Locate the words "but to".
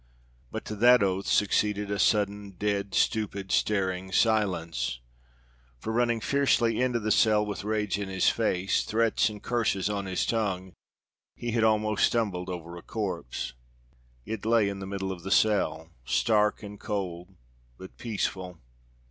0.49-0.75